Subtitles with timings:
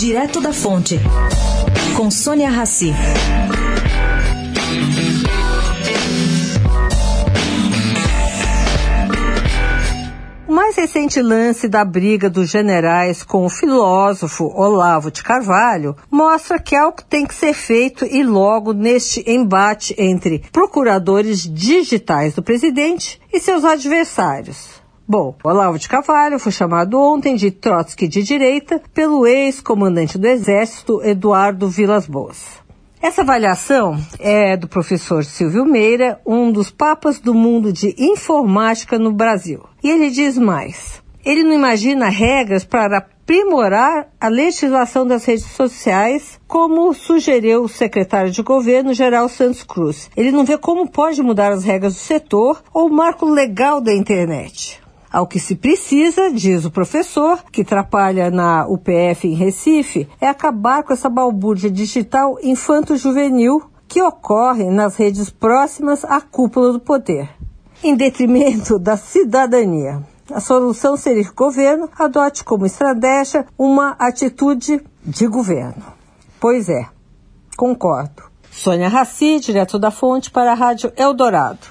[0.00, 0.98] Direto da Fonte,
[1.94, 2.90] com Sônia Rassi.
[10.48, 16.58] O mais recente lance da briga dos generais com o filósofo Olavo de Carvalho mostra
[16.58, 23.20] que algo tem que ser feito e logo neste embate entre procuradores digitais do presidente
[23.30, 24.79] e seus adversários.
[25.12, 31.02] Bom, Olavo de Carvalho foi chamado ontem de Trotsky de direita pelo ex-comandante do Exército
[31.02, 32.46] Eduardo Vilas Boas.
[33.02, 39.12] Essa avaliação é do professor Silvio Meira, um dos papas do mundo de informática no
[39.12, 39.64] Brasil.
[39.82, 46.40] E ele diz mais: ele não imagina regras para aprimorar a legislação das redes sociais,
[46.46, 50.08] como sugeriu o secretário de governo, Geral Santos Cruz.
[50.16, 53.92] Ele não vê como pode mudar as regras do setor ou o marco legal da
[53.92, 54.79] internet.
[55.12, 60.84] Ao que se precisa, diz o professor, que trabalha na UPF em Recife, é acabar
[60.84, 67.28] com essa balbúrdia digital infanto-juvenil que ocorre nas redes próximas à cúpula do poder,
[67.82, 70.00] em detrimento da cidadania.
[70.32, 75.82] A solução seria que o governo adote como estratégia uma atitude de governo.
[76.38, 76.86] Pois é,
[77.56, 78.22] concordo.
[78.48, 81.66] Sônia Raci, direto da Fonte, para a Rádio Eldorado.